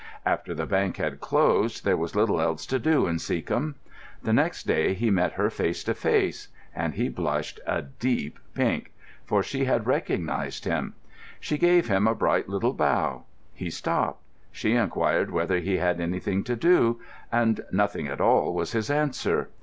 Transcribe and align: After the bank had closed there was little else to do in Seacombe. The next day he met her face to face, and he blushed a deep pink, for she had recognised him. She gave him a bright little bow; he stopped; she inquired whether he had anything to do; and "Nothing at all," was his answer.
After 0.25 0.55
the 0.55 0.65
bank 0.65 0.97
had 0.97 1.19
closed 1.19 1.85
there 1.85 1.95
was 1.95 2.15
little 2.15 2.41
else 2.41 2.65
to 2.65 2.79
do 2.79 3.05
in 3.05 3.19
Seacombe. 3.19 3.75
The 4.23 4.33
next 4.33 4.63
day 4.65 4.95
he 4.95 5.11
met 5.11 5.33
her 5.33 5.51
face 5.51 5.83
to 5.83 5.93
face, 5.93 6.47
and 6.73 6.95
he 6.95 7.07
blushed 7.07 7.59
a 7.67 7.83
deep 7.83 8.39
pink, 8.55 8.93
for 9.25 9.43
she 9.43 9.65
had 9.65 9.85
recognised 9.85 10.65
him. 10.65 10.95
She 11.39 11.59
gave 11.59 11.87
him 11.87 12.07
a 12.07 12.15
bright 12.15 12.49
little 12.49 12.73
bow; 12.73 13.25
he 13.53 13.69
stopped; 13.69 14.23
she 14.51 14.73
inquired 14.73 15.29
whether 15.29 15.59
he 15.59 15.77
had 15.77 16.01
anything 16.01 16.43
to 16.45 16.55
do; 16.55 16.99
and 17.31 17.61
"Nothing 17.71 18.07
at 18.07 18.19
all," 18.19 18.55
was 18.55 18.71
his 18.71 18.89
answer. 18.89 19.49